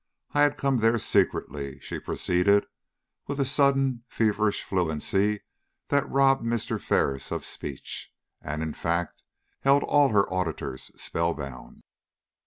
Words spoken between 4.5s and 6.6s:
fluency that robbed